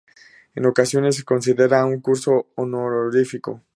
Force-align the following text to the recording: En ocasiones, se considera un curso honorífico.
En 0.55 0.65
ocasiones, 0.65 1.17
se 1.17 1.23
considera 1.23 1.85
un 1.85 2.01
curso 2.01 2.47
honorífico. 2.55 3.61